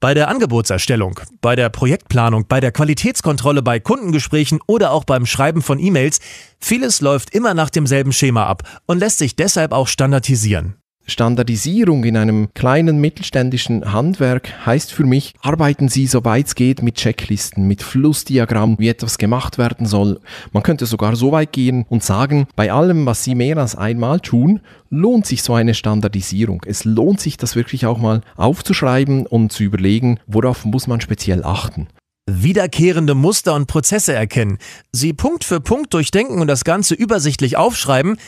Bei 0.01 0.13
der 0.13 0.29
Angebotserstellung, 0.29 1.19
bei 1.41 1.57
der 1.57 1.71
Projektplanung, 1.71 2.45
bei 2.47 2.61
der 2.61 2.73
Qualitätskontrolle, 2.73 3.63
bei 3.63 3.81
Kundengesprächen 3.81 4.61
oder 4.67 4.91
auch 4.91 5.05
beim 5.05 5.25
Schreiben 5.25 5.63
von 5.63 5.79
E-Mails, 5.79 6.21
vieles 6.61 7.01
läuft 7.01 7.35
immer 7.35 7.55
nach 7.55 7.71
demselben 7.71 8.13
Schema 8.13 8.45
ab 8.45 8.83
und 8.85 8.99
lässt 8.99 9.17
sich 9.17 9.35
deshalb 9.35 9.73
auch 9.73 9.89
standardisieren. 9.89 10.75
Standardisierung 11.09 12.05
in 12.05 12.19
einem 12.19 12.53
kleinen 12.53 13.01
mittelständischen 13.01 13.93
Handwerk 13.93 14.67
heißt 14.67 14.93
für 14.93 15.05
mich, 15.05 15.35
arbeiten 15.41 15.89
Sie 15.89 16.07
soweit 16.07 16.47
es 16.49 16.55
geht 16.55 16.83
mit 16.83 16.97
Checklisten, 16.97 17.67
mit 17.67 17.83
Flussdiagrammen, 17.83 18.79
wie 18.79 18.89
etwas 18.89 19.17
gemacht 19.17 19.57
werden 19.57 19.87
soll. 19.87 20.21
Man 20.53 20.63
könnte 20.63 20.85
sogar 20.85 21.17
so 21.17 21.33
weit 21.33 21.53
gehen 21.53 21.87
und 21.89 22.05
sagen, 22.05 22.47
bei 22.57 22.71
allem, 22.71 23.07
was 23.07 23.25
Sie 23.25 23.35
mehr 23.35 23.57
als 23.57 23.75
einmal 23.75 24.21
tun, 24.21 24.61
lohnt 24.91 25.27
sich 25.27 25.43
so 25.43 25.55
eine 25.55 25.73
Standardisierung. 25.73 26.63
Es 26.67 26.85
lohnt 26.85 27.21
sich, 27.21 27.39
das 27.39 27.57
wirklich 27.57 27.87
auch 27.87 27.99
mal 27.99 28.21
aufzuschreiben 28.37 29.27
und 29.27 29.51
zu 29.51 29.63
überlegen, 29.63 30.21
worauf 30.27 30.67
muss 30.67 30.87
man 30.87 31.01
speziell 31.01 31.43
achten 31.43 31.89
wiederkehrende 32.31 33.15
Muster 33.15 33.55
und 33.55 33.69
Prozesse 33.69 34.13
erkennen, 34.13 34.59
sie 34.93 35.15
Punkt 35.15 35.45
für 35.45 35.61
Punkt 35.61 35.95
durchdenken 35.95 36.43
und 36.43 36.47
das 36.47 36.63
Ganze 36.63 36.95
übersichtlich 36.95 37.57
aufschreiben, 37.57 38.19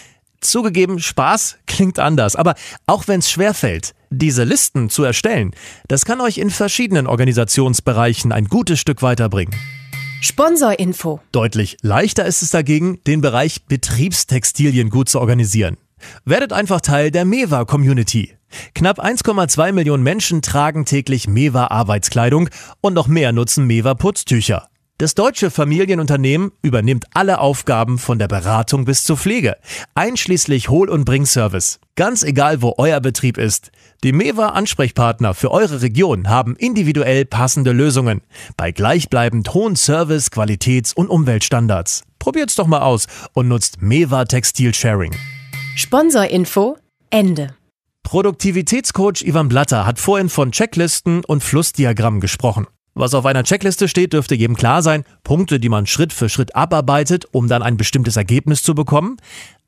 Zugegeben, 0.41 0.99
Spaß 0.99 1.59
klingt 1.67 1.99
anders, 1.99 2.35
aber 2.35 2.55
auch 2.87 3.09
wenn 3.09 3.21
es 3.21 3.31
schwerfällt, 3.31 3.95
diese 4.11 4.45
Listen 4.45 4.89
zu 4.89 5.05
erstellen, 5.05 5.53
das 5.89 6.05
kann 6.05 6.21
euch 6.21 6.39
in 6.39 6.51
verschiedenen 6.51 7.07
Organisationsbereichen 7.07 8.33
ein 8.33 8.47
gutes 8.47 8.81
Stück 8.81 9.03
weiterbringen. 9.03 9.55
Sponsorinfo. 10.23 11.21
Deutlich 11.33 11.77
leichter 11.83 12.25
ist 12.27 12.43
es 12.43 12.51
dagegen, 12.51 13.01
den 13.07 13.21
Bereich 13.21 13.67
Betriebstextilien 13.67 14.91
gut 14.91 15.09
zu 15.09 15.21
organisieren. 15.21 15.77
Werdet 16.25 16.53
einfach 16.53 16.81
Teil 16.81 17.11
der 17.11 17.25
Mewa 17.25 17.65
Community. 17.65 18.35
Knapp 18.75 18.99
1,2 18.99 19.73
Millionen 19.73 20.03
Menschen 20.03 20.43
tragen 20.43 20.85
täglich 20.85 21.29
Mewa 21.29 21.67
Arbeitskleidung 21.67 22.49
und 22.81 22.95
noch 22.95 23.07
mehr 23.07 23.33
nutzen 23.33 23.67
Mewa 23.67 23.95
Putztücher. 23.95 24.70
Das 25.01 25.15
deutsche 25.15 25.51
Familienunternehmen 25.51 26.53
übernimmt 26.61 27.07
alle 27.15 27.41
Aufgaben 27.41 27.97
von 27.97 28.19
der 28.19 28.29
Beratung 28.29 28.85
bis 28.85 29.03
zur 29.03 29.17
Pflege, 29.17 29.57
einschließlich 29.95 30.69
Hol- 30.69 30.91
und 30.91 31.07
Bringservice. 31.07 31.81
Ganz 31.97 32.23
egal, 32.23 32.61
wo 32.61 32.75
euer 32.77 33.01
Betrieb 33.01 33.39
ist. 33.39 33.71
Die 34.05 34.13
Mewa 34.13 34.49
Ansprechpartner 34.49 35.33
für 35.33 35.53
eure 35.53 35.81
Region 35.81 36.29
haben 36.29 36.55
individuell 36.55 37.25
passende 37.25 37.73
Lösungen 37.73 38.21
bei 38.59 38.73
gleichbleibend 38.73 39.55
hohen 39.55 39.75
Service, 39.75 40.31
Qualitäts- 40.31 40.93
und 40.93 41.09
Umweltstandards. 41.09 42.05
Probiert's 42.19 42.57
doch 42.57 42.67
mal 42.67 42.83
aus 42.83 43.07
und 43.33 43.49
nutzt 43.49 43.81
Mewa 43.81 44.27
Textil 44.27 44.75
Sharing. 44.75 45.17
Sponsorinfo 45.77 46.77
Ende. 47.09 47.55
Produktivitätscoach 48.03 49.23
Ivan 49.23 49.49
Blatter 49.49 49.87
hat 49.87 49.99
vorhin 49.99 50.29
von 50.29 50.53
Checklisten 50.53 51.25
und 51.25 51.43
Flussdiagrammen 51.43 52.21
gesprochen. 52.21 52.67
Was 52.95 53.15
auf 53.15 53.27
einer 53.27 53.45
Checkliste 53.45 53.89
steht, 53.89 54.13
dürfte 54.13 54.35
jedem 54.35 54.57
klar 54.57 54.83
sein. 54.83 55.05
Punkte, 55.23 55.61
die 55.61 55.69
man 55.69 55.87
Schritt 55.87 56.13
für 56.13 56.29
Schritt 56.29 56.57
abarbeitet, 56.57 57.27
um 57.33 57.49
dann 57.49 57.63
ein 57.63 57.77
bestimmtes 57.77 58.17
Ergebnis 58.17 58.63
zu 58.63 58.75
bekommen. 58.75 59.17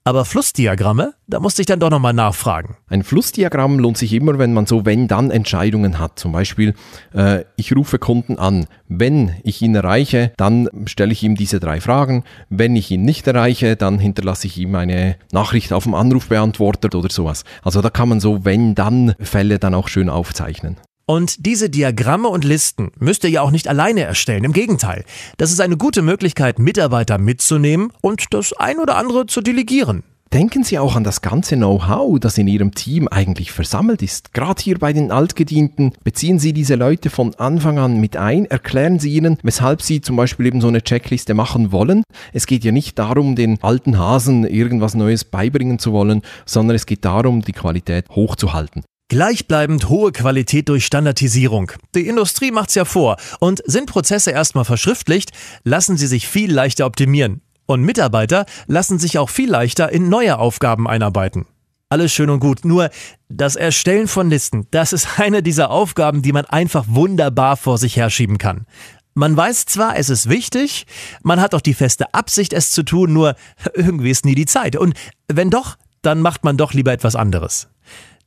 Aber 0.04 0.24
Flussdiagramme, 0.24 1.14
da 1.28 1.38
musste 1.38 1.62
ich 1.62 1.66
dann 1.66 1.78
doch 1.78 1.90
nochmal 1.90 2.12
nachfragen. 2.12 2.76
Ein 2.88 3.04
Flussdiagramm 3.04 3.78
lohnt 3.78 3.96
sich 3.96 4.12
immer, 4.12 4.36
wenn 4.36 4.52
man 4.52 4.66
so 4.66 4.84
Wenn-Dann-Entscheidungen 4.84 6.00
hat. 6.00 6.18
Zum 6.18 6.32
Beispiel, 6.32 6.74
äh, 7.14 7.44
ich 7.54 7.74
rufe 7.76 8.00
Kunden 8.00 8.36
an. 8.36 8.66
Wenn 8.88 9.36
ich 9.44 9.62
ihn 9.62 9.76
erreiche, 9.76 10.32
dann 10.36 10.68
stelle 10.86 11.12
ich 11.12 11.22
ihm 11.22 11.36
diese 11.36 11.60
drei 11.60 11.80
Fragen. 11.80 12.24
Wenn 12.48 12.74
ich 12.74 12.90
ihn 12.90 13.04
nicht 13.04 13.28
erreiche, 13.28 13.76
dann 13.76 14.00
hinterlasse 14.00 14.48
ich 14.48 14.58
ihm 14.58 14.74
eine 14.74 15.14
Nachricht 15.30 15.72
auf 15.72 15.84
dem 15.84 15.94
Anrufbeantworter 15.94 16.98
oder 16.98 17.08
sowas. 17.08 17.44
Also 17.62 17.80
da 17.80 17.88
kann 17.88 18.08
man 18.08 18.18
so 18.18 18.44
Wenn-Dann-Fälle 18.44 19.60
dann 19.60 19.74
auch 19.74 19.86
schön 19.86 20.10
aufzeichnen. 20.10 20.78
Und 21.06 21.46
diese 21.46 21.68
Diagramme 21.68 22.28
und 22.28 22.44
Listen 22.44 22.92
müsst 22.98 23.24
ihr 23.24 23.30
ja 23.30 23.42
auch 23.42 23.50
nicht 23.50 23.68
alleine 23.68 24.02
erstellen. 24.02 24.44
Im 24.44 24.52
Gegenteil, 24.52 25.04
das 25.36 25.50
ist 25.50 25.60
eine 25.60 25.76
gute 25.76 26.02
Möglichkeit, 26.02 26.58
Mitarbeiter 26.58 27.18
mitzunehmen 27.18 27.92
und 28.00 28.26
das 28.30 28.52
ein 28.52 28.78
oder 28.78 28.96
andere 28.96 29.26
zu 29.26 29.40
delegieren. 29.40 30.04
Denken 30.32 30.64
Sie 30.64 30.78
auch 30.78 30.96
an 30.96 31.04
das 31.04 31.20
ganze 31.20 31.56
Know-how, 31.56 32.18
das 32.18 32.38
in 32.38 32.48
Ihrem 32.48 32.72
Team 32.72 33.06
eigentlich 33.06 33.52
versammelt 33.52 34.00
ist. 34.00 34.32
Gerade 34.32 34.62
hier 34.62 34.78
bei 34.78 34.94
den 34.94 35.10
Altgedienten 35.10 35.92
beziehen 36.04 36.38
Sie 36.38 36.54
diese 36.54 36.74
Leute 36.74 37.10
von 37.10 37.34
Anfang 37.34 37.78
an 37.78 38.00
mit 38.00 38.16
ein, 38.16 38.46
erklären 38.46 38.98
Sie 38.98 39.12
ihnen, 39.12 39.36
weshalb 39.42 39.82
Sie 39.82 40.00
zum 40.00 40.16
Beispiel 40.16 40.46
eben 40.46 40.62
so 40.62 40.68
eine 40.68 40.80
Checkliste 40.80 41.34
machen 41.34 41.70
wollen. 41.70 42.02
Es 42.32 42.46
geht 42.46 42.64
ja 42.64 42.72
nicht 42.72 42.98
darum, 42.98 43.36
den 43.36 43.62
alten 43.62 43.98
Hasen 43.98 44.46
irgendwas 44.46 44.94
Neues 44.94 45.24
beibringen 45.24 45.78
zu 45.78 45.92
wollen, 45.92 46.22
sondern 46.46 46.76
es 46.76 46.86
geht 46.86 47.04
darum, 47.04 47.42
die 47.42 47.52
Qualität 47.52 48.08
hochzuhalten. 48.08 48.84
Gleichbleibend 49.12 49.90
hohe 49.90 50.10
Qualität 50.10 50.70
durch 50.70 50.86
Standardisierung. 50.86 51.72
Die 51.94 52.08
Industrie 52.08 52.50
macht's 52.50 52.74
ja 52.74 52.86
vor. 52.86 53.18
Und 53.40 53.60
sind 53.66 53.84
Prozesse 53.84 54.30
erstmal 54.30 54.64
verschriftlicht, 54.64 55.32
lassen 55.64 55.98
sie 55.98 56.06
sich 56.06 56.26
viel 56.26 56.50
leichter 56.50 56.86
optimieren. 56.86 57.42
Und 57.66 57.82
Mitarbeiter 57.82 58.46
lassen 58.68 58.98
sich 58.98 59.18
auch 59.18 59.28
viel 59.28 59.50
leichter 59.50 59.92
in 59.92 60.08
neue 60.08 60.38
Aufgaben 60.38 60.88
einarbeiten. 60.88 61.44
Alles 61.90 62.10
schön 62.10 62.30
und 62.30 62.40
gut, 62.40 62.64
nur 62.64 62.88
das 63.28 63.54
Erstellen 63.54 64.08
von 64.08 64.30
Listen, 64.30 64.66
das 64.70 64.94
ist 64.94 65.06
eine 65.18 65.42
dieser 65.42 65.70
Aufgaben, 65.70 66.22
die 66.22 66.32
man 66.32 66.46
einfach 66.46 66.86
wunderbar 66.88 67.58
vor 67.58 67.76
sich 67.76 67.98
herschieben 67.98 68.38
kann. 68.38 68.64
Man 69.12 69.36
weiß 69.36 69.66
zwar, 69.66 69.98
es 69.98 70.08
ist 70.08 70.30
wichtig, 70.30 70.86
man 71.22 71.38
hat 71.38 71.54
auch 71.54 71.60
die 71.60 71.74
feste 71.74 72.14
Absicht, 72.14 72.54
es 72.54 72.70
zu 72.70 72.82
tun, 72.82 73.12
nur 73.12 73.36
irgendwie 73.74 74.10
ist 74.10 74.24
nie 74.24 74.34
die 74.34 74.46
Zeit. 74.46 74.74
Und 74.74 74.94
wenn 75.28 75.50
doch, 75.50 75.76
dann 76.00 76.22
macht 76.22 76.44
man 76.44 76.56
doch 76.56 76.72
lieber 76.72 76.92
etwas 76.92 77.14
anderes. 77.14 77.68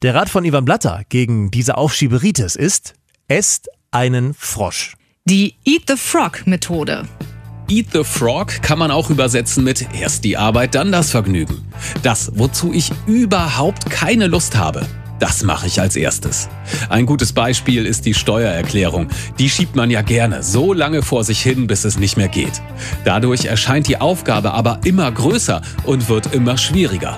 Der 0.05 0.13
Rat 0.13 0.29
von 0.29 0.45
Ivan 0.45 0.65
Blatter 0.65 1.01
gegen 1.09 1.49
diese 1.49 1.77
Aufschieberitis 1.77 2.55
ist, 2.55 2.93
esst 3.27 3.69
einen 3.89 4.35
Frosch. 4.35 4.97
Die 5.23 5.55
Eat 5.65 5.85
the 5.87 5.95
Frog 5.97 6.45
Methode. 6.45 7.05
Eat 7.67 7.87
the 7.91 8.03
Frog 8.03 8.61
kann 8.61 8.77
man 8.77 8.91
auch 8.91 9.09
übersetzen 9.09 9.63
mit 9.63 9.87
erst 9.99 10.23
die 10.23 10.37
Arbeit, 10.37 10.75
dann 10.75 10.91
das 10.91 11.09
Vergnügen. 11.09 11.65
Das, 12.03 12.33
wozu 12.35 12.71
ich 12.71 12.91
überhaupt 13.07 13.89
keine 13.89 14.27
Lust 14.27 14.55
habe. 14.55 14.85
Das 15.17 15.41
mache 15.41 15.65
ich 15.65 15.81
als 15.81 15.95
erstes. 15.95 16.49
Ein 16.89 17.07
gutes 17.07 17.33
Beispiel 17.33 17.87
ist 17.87 18.05
die 18.05 18.13
Steuererklärung. 18.13 19.07
Die 19.39 19.49
schiebt 19.49 19.75
man 19.75 19.89
ja 19.89 20.03
gerne 20.03 20.43
so 20.43 20.71
lange 20.71 21.01
vor 21.01 21.23
sich 21.23 21.41
hin, 21.41 21.65
bis 21.65 21.83
es 21.83 21.97
nicht 21.97 22.15
mehr 22.15 22.27
geht. 22.27 22.61
Dadurch 23.05 23.45
erscheint 23.45 23.87
die 23.87 23.99
Aufgabe 23.99 24.53
aber 24.53 24.81
immer 24.83 25.11
größer 25.11 25.63
und 25.83 26.09
wird 26.09 26.31
immer 26.35 26.59
schwieriger. 26.59 27.17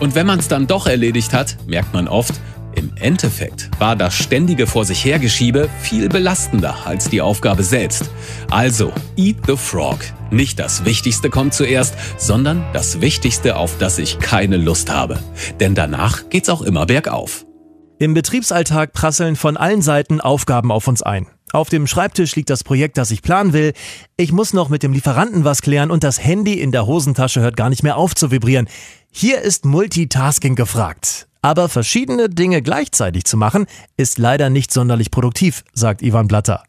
Und 0.00 0.14
wenn 0.14 0.26
man 0.26 0.38
es 0.38 0.48
dann 0.48 0.66
doch 0.66 0.86
erledigt 0.86 1.32
hat, 1.32 1.56
merkt 1.66 1.92
man 1.92 2.08
oft, 2.08 2.34
im 2.74 2.92
Endeffekt 2.96 3.70
war 3.80 3.96
das 3.96 4.14
ständige 4.14 4.68
Vor 4.68 4.84
sich 4.84 5.04
hergeschiebe 5.04 5.68
viel 5.80 6.08
belastender 6.08 6.76
als 6.84 7.10
die 7.10 7.20
Aufgabe 7.20 7.64
selbst. 7.64 8.10
Also, 8.50 8.92
eat 9.16 9.36
the 9.46 9.56
frog. 9.56 9.98
Nicht 10.30 10.60
das 10.60 10.84
Wichtigste 10.84 11.28
kommt 11.30 11.54
zuerst, 11.54 11.96
sondern 12.18 12.64
das 12.72 13.00
Wichtigste, 13.00 13.56
auf 13.56 13.78
das 13.78 13.98
ich 13.98 14.20
keine 14.20 14.58
Lust 14.58 14.92
habe. 14.92 15.18
Denn 15.58 15.74
danach 15.74 16.28
geht's 16.28 16.48
auch 16.48 16.62
immer 16.62 16.86
bergauf. 16.86 17.46
Im 17.98 18.14
Betriebsalltag 18.14 18.92
prasseln 18.92 19.34
von 19.34 19.56
allen 19.56 19.82
Seiten 19.82 20.20
Aufgaben 20.20 20.70
auf 20.70 20.86
uns 20.86 21.02
ein. 21.02 21.26
Auf 21.52 21.70
dem 21.70 21.86
Schreibtisch 21.86 22.36
liegt 22.36 22.50
das 22.50 22.62
Projekt, 22.62 22.98
das 22.98 23.10
ich 23.10 23.22
planen 23.22 23.52
will. 23.52 23.72
Ich 24.16 24.32
muss 24.32 24.52
noch 24.52 24.68
mit 24.68 24.82
dem 24.82 24.92
Lieferanten 24.92 25.44
was 25.44 25.62
klären 25.62 25.90
und 25.90 26.04
das 26.04 26.22
Handy 26.22 26.60
in 26.60 26.72
der 26.72 26.86
Hosentasche 26.86 27.40
hört 27.40 27.56
gar 27.56 27.70
nicht 27.70 27.82
mehr 27.82 27.96
auf 27.96 28.14
zu 28.14 28.30
vibrieren. 28.30 28.68
Hier 29.10 29.40
ist 29.40 29.64
Multitasking 29.64 30.54
gefragt. 30.54 31.26
Aber 31.40 31.68
verschiedene 31.68 32.28
Dinge 32.28 32.62
gleichzeitig 32.62 33.24
zu 33.24 33.36
machen, 33.36 33.66
ist 33.96 34.18
leider 34.18 34.50
nicht 34.50 34.72
sonderlich 34.72 35.10
produktiv, 35.10 35.64
sagt 35.72 36.02
Ivan 36.02 36.28
Blatter. 36.28 36.64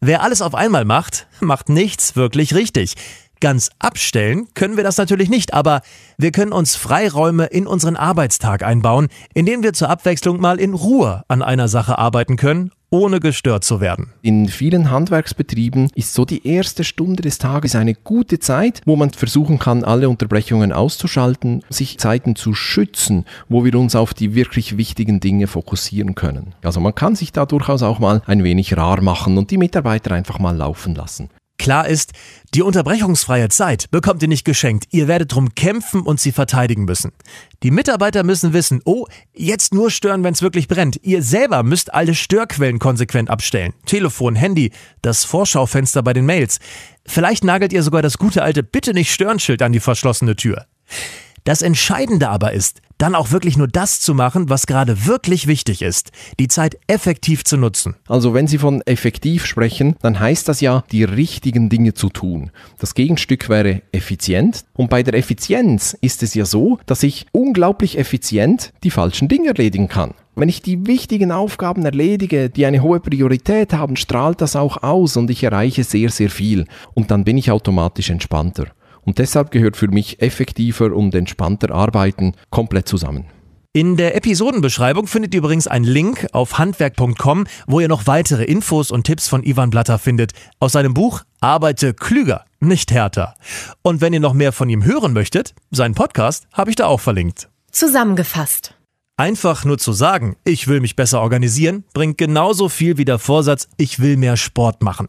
Wer 0.00 0.22
alles 0.22 0.42
auf 0.42 0.54
einmal 0.54 0.84
macht, 0.84 1.26
macht 1.40 1.68
nichts 1.68 2.16
wirklich 2.16 2.54
richtig. 2.54 2.94
Ganz 3.40 3.70
abstellen 3.78 4.48
können 4.54 4.78
wir 4.78 4.84
das 4.84 4.96
natürlich 4.96 5.28
nicht, 5.28 5.52
aber 5.52 5.82
wir 6.16 6.32
können 6.32 6.52
uns 6.52 6.74
Freiräume 6.74 7.44
in 7.46 7.66
unseren 7.66 7.96
Arbeitstag 7.96 8.62
einbauen, 8.62 9.08
indem 9.34 9.62
wir 9.62 9.74
zur 9.74 9.90
Abwechslung 9.90 10.40
mal 10.40 10.58
in 10.58 10.72
Ruhe 10.72 11.22
an 11.28 11.42
einer 11.42 11.68
Sache 11.68 11.98
arbeiten 11.98 12.36
können 12.36 12.72
ohne 12.90 13.20
gestört 13.20 13.64
zu 13.64 13.80
werden. 13.80 14.12
In 14.22 14.48
vielen 14.48 14.90
Handwerksbetrieben 14.90 15.90
ist 15.94 16.14
so 16.14 16.24
die 16.24 16.46
erste 16.46 16.84
Stunde 16.84 17.22
des 17.22 17.38
Tages 17.38 17.74
eine 17.74 17.94
gute 17.94 18.38
Zeit, 18.38 18.80
wo 18.84 18.96
man 18.96 19.10
versuchen 19.10 19.58
kann, 19.58 19.84
alle 19.84 20.08
Unterbrechungen 20.08 20.72
auszuschalten, 20.72 21.62
sich 21.68 21.98
Zeiten 21.98 22.36
zu 22.36 22.54
schützen, 22.54 23.24
wo 23.48 23.64
wir 23.64 23.74
uns 23.74 23.96
auf 23.96 24.14
die 24.14 24.34
wirklich 24.34 24.76
wichtigen 24.76 25.20
Dinge 25.20 25.46
fokussieren 25.46 26.14
können. 26.14 26.54
Also 26.62 26.80
man 26.80 26.94
kann 26.94 27.16
sich 27.16 27.32
da 27.32 27.46
durchaus 27.46 27.82
auch 27.82 27.98
mal 27.98 28.22
ein 28.26 28.44
wenig 28.44 28.76
rar 28.76 29.00
machen 29.02 29.36
und 29.38 29.50
die 29.50 29.58
Mitarbeiter 29.58 30.12
einfach 30.12 30.38
mal 30.38 30.56
laufen 30.56 30.94
lassen. 30.94 31.28
Klar 31.58 31.88
ist, 31.88 32.12
die 32.54 32.62
unterbrechungsfreie 32.62 33.48
Zeit 33.48 33.90
bekommt 33.90 34.22
ihr 34.22 34.28
nicht 34.28 34.44
geschenkt. 34.44 34.86
Ihr 34.90 35.08
werdet 35.08 35.34
drum 35.34 35.54
kämpfen 35.54 36.02
und 36.02 36.20
sie 36.20 36.32
verteidigen 36.32 36.84
müssen. 36.84 37.12
Die 37.62 37.70
Mitarbeiter 37.70 38.22
müssen 38.24 38.52
wissen, 38.52 38.80
oh, 38.84 39.06
jetzt 39.34 39.74
nur 39.74 39.90
stören, 39.90 40.22
wenn 40.22 40.34
es 40.34 40.42
wirklich 40.42 40.68
brennt. 40.68 41.00
Ihr 41.02 41.22
selber 41.22 41.62
müsst 41.62 41.94
alle 41.94 42.14
Störquellen 42.14 42.78
konsequent 42.78 43.30
abstellen. 43.30 43.72
Telefon, 43.86 44.36
Handy, 44.36 44.72
das 45.02 45.24
Vorschaufenster 45.24 46.02
bei 46.02 46.12
den 46.12 46.26
Mails. 46.26 46.58
Vielleicht 47.06 47.44
nagelt 47.44 47.72
ihr 47.72 47.82
sogar 47.82 48.02
das 48.02 48.18
gute 48.18 48.42
alte 48.42 48.62
Bitte 48.62 48.92
nicht 48.92 49.12
stören 49.12 49.38
Schild 49.38 49.62
an 49.62 49.72
die 49.72 49.80
verschlossene 49.80 50.36
Tür. 50.36 50.66
Das 51.46 51.62
Entscheidende 51.62 52.28
aber 52.28 52.54
ist, 52.54 52.80
dann 52.98 53.14
auch 53.14 53.30
wirklich 53.30 53.56
nur 53.56 53.68
das 53.68 54.00
zu 54.00 54.14
machen, 54.14 54.50
was 54.50 54.66
gerade 54.66 55.06
wirklich 55.06 55.46
wichtig 55.46 55.80
ist, 55.80 56.10
die 56.40 56.48
Zeit 56.48 56.76
effektiv 56.88 57.44
zu 57.44 57.56
nutzen. 57.56 57.94
Also 58.08 58.34
wenn 58.34 58.48
Sie 58.48 58.58
von 58.58 58.82
effektiv 58.82 59.46
sprechen, 59.46 59.94
dann 60.02 60.18
heißt 60.18 60.48
das 60.48 60.60
ja, 60.60 60.82
die 60.90 61.04
richtigen 61.04 61.68
Dinge 61.68 61.94
zu 61.94 62.08
tun. 62.08 62.50
Das 62.80 62.94
Gegenstück 62.94 63.48
wäre 63.48 63.82
effizient. 63.92 64.64
Und 64.74 64.90
bei 64.90 65.04
der 65.04 65.14
Effizienz 65.14 65.96
ist 66.00 66.24
es 66.24 66.34
ja 66.34 66.44
so, 66.44 66.80
dass 66.86 67.04
ich 67.04 67.26
unglaublich 67.30 67.96
effizient 67.96 68.72
die 68.82 68.90
falschen 68.90 69.28
Dinge 69.28 69.50
erledigen 69.50 69.86
kann. 69.86 70.14
Wenn 70.34 70.48
ich 70.48 70.62
die 70.62 70.84
wichtigen 70.88 71.30
Aufgaben 71.30 71.84
erledige, 71.84 72.50
die 72.50 72.66
eine 72.66 72.82
hohe 72.82 72.98
Priorität 72.98 73.72
haben, 73.72 73.94
strahlt 73.94 74.40
das 74.40 74.56
auch 74.56 74.82
aus 74.82 75.16
und 75.16 75.30
ich 75.30 75.44
erreiche 75.44 75.84
sehr, 75.84 76.10
sehr 76.10 76.28
viel. 76.28 76.66
Und 76.94 77.12
dann 77.12 77.22
bin 77.22 77.38
ich 77.38 77.52
automatisch 77.52 78.10
entspannter. 78.10 78.66
Und 79.06 79.18
deshalb 79.18 79.50
gehört 79.50 79.76
für 79.76 79.88
mich 79.88 80.20
effektiver 80.20 80.92
und 80.92 81.14
entspannter 81.14 81.70
Arbeiten 81.70 82.34
komplett 82.50 82.88
zusammen. 82.88 83.24
In 83.72 83.96
der 83.98 84.16
Episodenbeschreibung 84.16 85.06
findet 85.06 85.34
ihr 85.34 85.38
übrigens 85.38 85.66
einen 85.66 85.84
Link 85.84 86.26
auf 86.32 86.56
handwerk.com, 86.56 87.46
wo 87.66 87.78
ihr 87.78 87.88
noch 87.88 88.06
weitere 88.06 88.44
Infos 88.44 88.90
und 88.90 89.04
Tipps 89.04 89.28
von 89.28 89.44
Ivan 89.44 89.68
Blatter 89.68 89.98
findet 89.98 90.32
aus 90.60 90.72
seinem 90.72 90.94
Buch 90.94 91.24
Arbeite 91.40 91.92
klüger, 91.92 92.46
nicht 92.58 92.90
härter. 92.90 93.34
Und 93.82 94.00
wenn 94.00 94.14
ihr 94.14 94.20
noch 94.20 94.32
mehr 94.32 94.52
von 94.52 94.70
ihm 94.70 94.82
hören 94.82 95.12
möchtet, 95.12 95.54
seinen 95.70 95.94
Podcast 95.94 96.48
habe 96.52 96.70
ich 96.70 96.76
da 96.76 96.86
auch 96.86 97.00
verlinkt. 97.00 97.50
Zusammengefasst. 97.70 98.74
Einfach 99.18 99.66
nur 99.66 99.76
zu 99.76 99.92
sagen, 99.92 100.36
ich 100.44 100.68
will 100.68 100.80
mich 100.80 100.96
besser 100.96 101.20
organisieren, 101.20 101.84
bringt 101.92 102.16
genauso 102.16 102.70
viel 102.70 102.96
wie 102.96 103.04
der 103.04 103.18
Vorsatz, 103.18 103.68
ich 103.76 104.00
will 104.00 104.16
mehr 104.16 104.38
Sport 104.38 104.82
machen. 104.82 105.08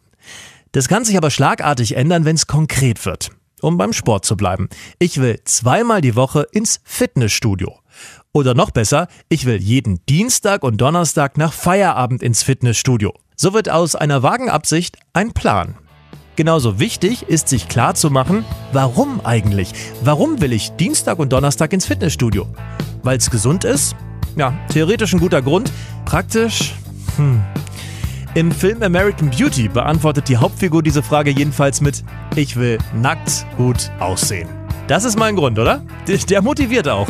Das 0.74 0.89
kann 0.89 1.06
sich 1.06 1.16
aber 1.16 1.30
schlagartig 1.30 1.96
ändern, 1.96 2.25
wenn 2.25 2.36
es 2.36 2.48
konkret 2.48 3.06
wird. 3.06 3.32
Um 3.62 3.78
beim 3.78 3.94
Sport 3.94 4.26
zu 4.26 4.38
bleiben. 4.38 4.70
Ich 5.00 5.20
will 5.20 5.40
zweimal 5.46 6.02
die 6.02 6.16
Woche 6.16 6.48
ins 6.52 6.80
Fitnessstudio. 6.84 7.80
Oder 8.32 8.54
noch 8.54 8.72
besser, 8.72 9.08
ich 9.30 9.46
will 9.46 9.62
jeden 9.62 10.06
Dienstag 10.06 10.64
und 10.64 10.78
Donnerstag 10.78 11.38
nach 11.38 11.54
Feierabend 11.54 12.22
ins 12.22 12.44
Fitnessstudio. 12.44 13.14
So 13.36 13.54
wird 13.54 13.70
aus 13.70 13.96
einer 13.96 14.22
vagen 14.22 14.50
Absicht 14.50 14.98
ein 15.14 15.34
Plan. 15.34 15.76
Genauso 16.36 16.80
wichtig 16.80 17.24
ist 17.24 17.50
sich 17.50 17.68
klar 17.68 17.96
zu 17.96 18.12
machen, 18.12 18.46
warum 18.72 19.26
eigentlich? 19.26 19.74
Warum 20.04 20.40
will 20.40 20.54
ich 20.54 20.70
Dienstag 20.74 21.18
und 21.18 21.34
Donnerstag 21.34 21.74
ins 21.74 21.88
Fitnessstudio? 21.88 22.48
Weil 23.02 23.18
es 23.18 23.32
gesund 23.32 23.64
ist? 23.64 23.96
Ja, 24.36 24.54
theoretisch 24.70 25.14
ein 25.14 25.20
guter 25.20 25.42
Grund. 25.42 25.72
Praktisch? 26.06 26.76
Hm. 27.16 27.42
Im 28.38 28.51
Film 28.51 28.84
American 28.84 29.32
Beauty 29.32 29.67
beantwortet 29.67 30.29
die 30.29 30.38
Hauptfigur 30.38 30.84
diese 30.84 31.01
Frage 31.01 31.32
jedenfalls 31.32 31.82
mit 31.82 32.03
Ich 32.36 32.56
will 32.56 32.77
nackt 32.94 33.48
gut 33.58 33.89
aussehen. 34.00 34.48
Das 34.88 35.06
ist 35.06 35.17
mein 35.17 35.36
Grund, 35.36 35.58
oder? 35.58 35.82
Der 36.29 36.44
motiviert 36.44 36.88
auch. 36.88 37.08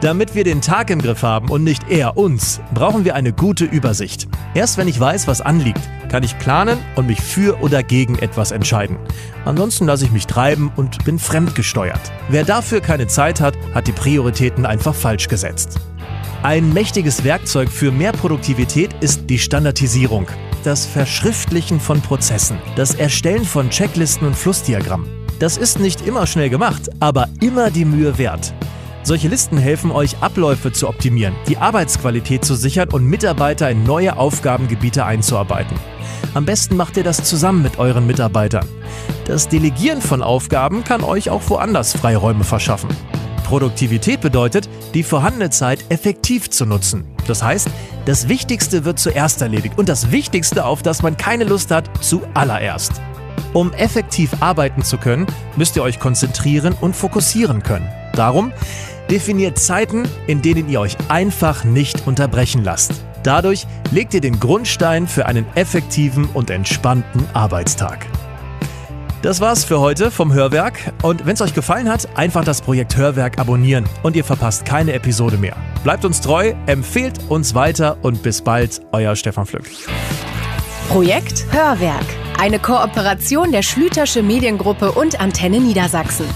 Damit 0.00 0.36
wir 0.36 0.44
den 0.44 0.60
Tag 0.60 0.90
im 0.90 1.02
Griff 1.02 1.24
haben 1.24 1.48
und 1.48 1.64
nicht 1.64 1.90
er 1.90 2.16
uns, 2.16 2.60
brauchen 2.72 3.04
wir 3.04 3.16
eine 3.16 3.32
gute 3.32 3.64
Übersicht. 3.64 4.28
Erst 4.54 4.78
wenn 4.78 4.86
ich 4.86 5.00
weiß, 5.00 5.26
was 5.26 5.40
anliegt, 5.40 5.80
kann 6.08 6.22
ich 6.22 6.38
planen 6.38 6.78
und 6.94 7.08
mich 7.08 7.20
für 7.20 7.60
oder 7.60 7.82
gegen 7.82 8.16
etwas 8.16 8.52
entscheiden. 8.52 8.96
Ansonsten 9.44 9.86
lasse 9.86 10.04
ich 10.04 10.12
mich 10.12 10.28
treiben 10.28 10.70
und 10.76 11.04
bin 11.04 11.18
fremdgesteuert. 11.18 12.12
Wer 12.28 12.44
dafür 12.44 12.80
keine 12.80 13.08
Zeit 13.08 13.40
hat, 13.40 13.56
hat 13.74 13.88
die 13.88 13.92
Prioritäten 13.92 14.66
einfach 14.66 14.94
falsch 14.94 15.26
gesetzt. 15.26 15.80
Ein 16.42 16.72
mächtiges 16.72 17.24
Werkzeug 17.24 17.68
für 17.68 17.90
mehr 17.90 18.12
Produktivität 18.12 18.90
ist 19.00 19.28
die 19.28 19.38
Standardisierung, 19.38 20.26
das 20.64 20.86
Verschriftlichen 20.86 21.80
von 21.80 22.00
Prozessen, 22.00 22.58
das 22.76 22.94
Erstellen 22.94 23.44
von 23.44 23.70
Checklisten 23.70 24.26
und 24.26 24.36
Flussdiagrammen. 24.36 25.08
Das 25.38 25.56
ist 25.56 25.80
nicht 25.80 26.06
immer 26.06 26.26
schnell 26.26 26.48
gemacht, 26.48 26.88
aber 27.00 27.28
immer 27.40 27.70
die 27.70 27.84
Mühe 27.84 28.18
wert. 28.18 28.52
Solche 29.02 29.28
Listen 29.28 29.56
helfen 29.56 29.90
euch, 29.90 30.18
Abläufe 30.20 30.70
zu 30.70 30.88
optimieren, 30.88 31.34
die 31.48 31.56
Arbeitsqualität 31.56 32.44
zu 32.44 32.54
sichern 32.54 32.90
und 32.90 33.06
Mitarbeiter 33.06 33.70
in 33.70 33.84
neue 33.84 34.16
Aufgabengebiete 34.16 35.04
einzuarbeiten. 35.04 35.76
Am 36.34 36.44
besten 36.44 36.76
macht 36.76 36.96
ihr 36.96 37.04
das 37.04 37.24
zusammen 37.24 37.62
mit 37.62 37.78
euren 37.78 38.06
Mitarbeitern. 38.06 38.66
Das 39.24 39.48
Delegieren 39.48 40.02
von 40.02 40.22
Aufgaben 40.22 40.84
kann 40.84 41.02
euch 41.02 41.30
auch 41.30 41.42
woanders 41.48 41.94
Freiräume 41.94 42.44
verschaffen. 42.44 42.90
Produktivität 43.48 44.20
bedeutet, 44.20 44.68
die 44.92 45.02
vorhandene 45.02 45.48
Zeit 45.48 45.82
effektiv 45.88 46.50
zu 46.50 46.66
nutzen. 46.66 47.06
Das 47.26 47.42
heißt, 47.42 47.68
das 48.04 48.28
Wichtigste 48.28 48.84
wird 48.84 48.98
zuerst 48.98 49.40
erledigt 49.40 49.78
und 49.78 49.88
das 49.88 50.10
Wichtigste, 50.10 50.66
auf 50.66 50.82
das 50.82 51.02
man 51.02 51.16
keine 51.16 51.44
Lust 51.44 51.70
hat, 51.70 51.88
zuallererst. 52.04 52.92
Um 53.54 53.72
effektiv 53.72 54.30
arbeiten 54.40 54.82
zu 54.82 54.98
können, 54.98 55.26
müsst 55.56 55.76
ihr 55.76 55.82
euch 55.82 55.98
konzentrieren 55.98 56.74
und 56.78 56.94
fokussieren 56.94 57.62
können. 57.62 57.88
Darum 58.12 58.52
definiert 59.10 59.58
Zeiten, 59.58 60.06
in 60.26 60.42
denen 60.42 60.68
ihr 60.68 60.80
euch 60.80 60.98
einfach 61.08 61.64
nicht 61.64 62.06
unterbrechen 62.06 62.62
lasst. 62.64 62.92
Dadurch 63.22 63.66
legt 63.90 64.12
ihr 64.12 64.20
den 64.20 64.38
Grundstein 64.38 65.08
für 65.08 65.24
einen 65.24 65.46
effektiven 65.54 66.26
und 66.34 66.50
entspannten 66.50 67.24
Arbeitstag. 67.32 68.06
Das 69.20 69.40
war's 69.40 69.64
für 69.64 69.80
heute 69.80 70.12
vom 70.12 70.32
Hörwerk. 70.32 70.92
Und 71.02 71.26
wenn 71.26 71.34
es 71.34 71.40
euch 71.40 71.52
gefallen 71.52 71.88
hat, 71.88 72.08
einfach 72.16 72.44
das 72.44 72.62
Projekt 72.62 72.96
Hörwerk 72.96 73.38
abonnieren 73.38 73.84
und 74.04 74.14
ihr 74.14 74.24
verpasst 74.24 74.64
keine 74.64 74.92
Episode 74.92 75.36
mehr. 75.36 75.56
Bleibt 75.82 76.04
uns 76.04 76.20
treu, 76.20 76.52
empfehlt 76.66 77.18
uns 77.28 77.54
weiter 77.54 77.98
und 78.02 78.22
bis 78.22 78.42
bald, 78.42 78.80
euer 78.92 79.16
Stefan 79.16 79.46
Flück. 79.46 79.68
Projekt 80.88 81.46
Hörwerk. 81.50 82.06
Eine 82.38 82.60
Kooperation 82.60 83.50
der 83.50 83.62
Schlütersche 83.62 84.22
Mediengruppe 84.22 84.92
und 84.92 85.20
Antenne 85.20 85.58
Niedersachsen. 85.58 86.26